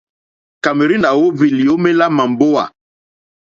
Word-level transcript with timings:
Cameroon 0.63 1.03
à 1.09 1.11
óhwì 1.23 1.47
lyǒmélá 1.59 2.05
màmbówà. 2.17 2.63